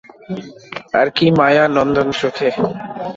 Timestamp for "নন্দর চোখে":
1.75-2.49